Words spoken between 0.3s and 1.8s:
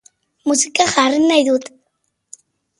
Musika jarri nahi dut